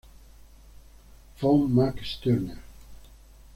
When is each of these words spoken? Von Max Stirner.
Von 1.35 1.71
Max 1.75 2.07
Stirner. 2.07 2.57